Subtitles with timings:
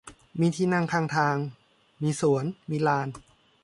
[0.39, 1.37] มีที่นั่งข้างทาง
[2.01, 3.07] มีสวน มีลาน